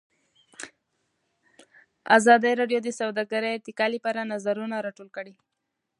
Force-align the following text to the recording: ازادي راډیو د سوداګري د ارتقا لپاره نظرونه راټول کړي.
ازادي 2.17 2.51
راډیو 2.59 2.79
د 2.83 2.89
سوداګري 2.99 3.49
د 3.51 3.55
ارتقا 3.57 3.85
لپاره 3.95 4.29
نظرونه 4.33 4.75
راټول 4.85 5.09
کړي. 5.15 5.33